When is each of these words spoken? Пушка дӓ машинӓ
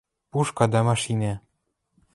Пушка 0.31 0.65
дӓ 0.71 0.81
машинӓ 0.87 1.33